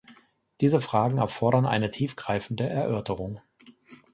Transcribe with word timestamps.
Diese 0.61 0.81
Fragen 0.81 1.19
erfordern 1.19 1.67
eine 1.67 1.91
tiefgreifende 1.91 2.67
Erörterung. 2.67 3.39